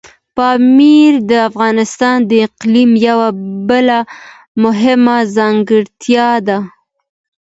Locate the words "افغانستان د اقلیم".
1.49-2.91